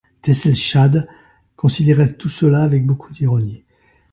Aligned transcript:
Tesselschade 0.23 1.07
considérait 1.55 2.13
tout 2.13 2.27
cela 2.27 2.63
avec 2.63 2.87
beaucoup 2.87 3.13
d'ironie. 3.13 3.63